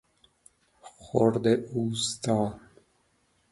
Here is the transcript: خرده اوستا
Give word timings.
خرده 0.81 1.53
اوستا 1.75 2.59